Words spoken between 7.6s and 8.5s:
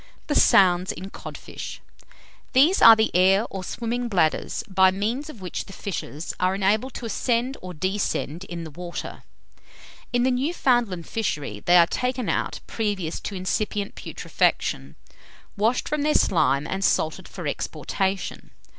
or descend